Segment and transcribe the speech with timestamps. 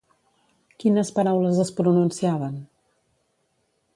[0.83, 2.57] Quines paraules es pronunciaven?